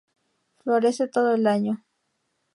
[0.57, 1.85] Florece todo el año.